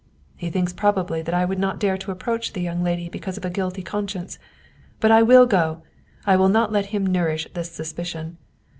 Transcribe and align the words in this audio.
"He 0.35 0.49
thinks 0.49 0.73
probably 0.73 1.21
that 1.21 1.35
I 1.35 1.45
would 1.45 1.59
not 1.59 1.79
dare 1.79 1.95
to 1.95 2.09
approach 2.09 2.53
the 2.53 2.61
young 2.61 2.81
lady 2.81 3.07
because 3.07 3.37
of 3.37 3.45
a 3.45 3.51
guilty 3.51 3.83
conscience. 3.83 4.39
But 4.99 5.11
I 5.11 5.21
will 5.21 5.45
go! 5.45 5.83
I 6.25 6.37
will 6.37 6.49
not 6.49 6.71
let 6.71 6.87
him 6.87 7.05
nourish 7.05 7.47
this 7.53 7.71
suspicion. 7.71 8.39